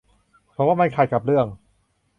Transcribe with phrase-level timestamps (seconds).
[0.53, 1.45] ผมว่ามันขัดกับเรื่อง